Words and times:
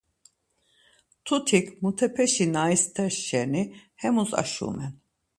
Mtutik 1.19 1.65
mutepeşi 1.81 2.45
na 2.53 2.63
isters 2.75 3.15
şeni 3.27 3.63
hemus 4.01 4.31
aşumen. 4.41 4.93